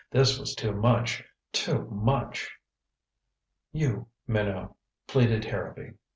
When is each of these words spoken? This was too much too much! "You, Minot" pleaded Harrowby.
This 0.09 0.39
was 0.39 0.55
too 0.55 0.71
much 0.71 1.23
too 1.51 1.85
much! 1.91 2.49
"You, 3.71 4.07
Minot" 4.25 4.73
pleaded 5.07 5.45
Harrowby. 5.45 5.91